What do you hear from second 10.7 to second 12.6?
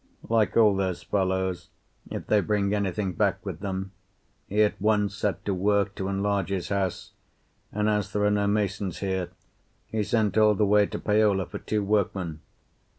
to Paola for two workmen.